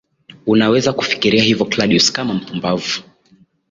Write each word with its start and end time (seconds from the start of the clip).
unaweza 0.45 0.93
kufikiria 0.93 1.43
hivyo 1.43 1.65
Claudius 1.65 2.11
kama 2.11 2.33
mpumbavu 2.33 3.03